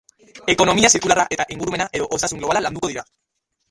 Ekonomia 0.53 0.91
zirkularra 0.93 1.27
eta 1.37 1.47
ingurumena 1.57 1.89
edo 2.01 2.11
Osasun 2.19 2.43
globala 2.45 2.67
landuko 2.69 2.95
dira. 2.95 3.11